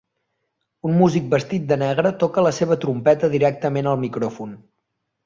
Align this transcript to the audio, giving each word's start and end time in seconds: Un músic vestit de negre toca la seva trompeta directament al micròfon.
Un 0.87 0.93
músic 1.01 1.27
vestit 1.33 1.67
de 1.71 1.77
negre 1.81 2.11
toca 2.23 2.45
la 2.45 2.53
seva 2.61 2.79
trompeta 2.87 3.29
directament 3.35 3.91
al 3.93 4.01
micròfon. 4.07 4.57